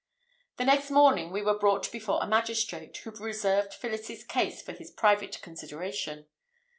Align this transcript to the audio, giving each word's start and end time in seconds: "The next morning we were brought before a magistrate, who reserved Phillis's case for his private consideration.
"The 0.57 0.65
next 0.65 0.89
morning 0.89 1.31
we 1.31 1.43
were 1.43 1.59
brought 1.59 1.91
before 1.91 2.23
a 2.23 2.27
magistrate, 2.27 2.97
who 2.97 3.11
reserved 3.11 3.75
Phillis's 3.75 4.23
case 4.23 4.59
for 4.59 4.71
his 4.71 4.89
private 4.89 5.39
consideration. 5.43 6.25